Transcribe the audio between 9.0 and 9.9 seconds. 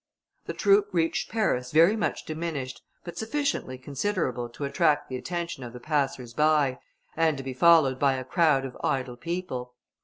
people.